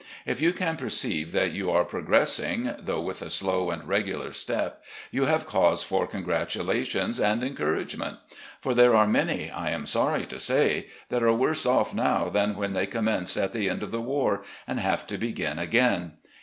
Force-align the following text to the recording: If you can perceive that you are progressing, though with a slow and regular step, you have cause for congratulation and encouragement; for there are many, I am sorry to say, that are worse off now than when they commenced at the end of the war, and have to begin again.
If 0.25 0.41
you 0.41 0.51
can 0.51 0.77
perceive 0.77 1.31
that 1.33 1.51
you 1.51 1.69
are 1.69 1.85
progressing, 1.85 2.73
though 2.79 3.01
with 3.01 3.21
a 3.21 3.29
slow 3.29 3.69
and 3.69 3.87
regular 3.87 4.33
step, 4.33 4.83
you 5.11 5.25
have 5.25 5.45
cause 5.45 5.83
for 5.83 6.07
congratulation 6.07 7.13
and 7.21 7.43
encouragement; 7.43 8.17
for 8.59 8.73
there 8.73 8.95
are 8.95 9.05
many, 9.05 9.51
I 9.51 9.69
am 9.69 9.85
sorry 9.85 10.25
to 10.25 10.39
say, 10.39 10.87
that 11.09 11.21
are 11.21 11.31
worse 11.31 11.67
off 11.67 11.93
now 11.93 12.29
than 12.29 12.55
when 12.55 12.73
they 12.73 12.87
commenced 12.87 13.37
at 13.37 13.51
the 13.51 13.69
end 13.69 13.83
of 13.83 13.91
the 13.91 14.01
war, 14.01 14.41
and 14.65 14.79
have 14.79 15.05
to 15.05 15.19
begin 15.19 15.59
again. 15.59 16.13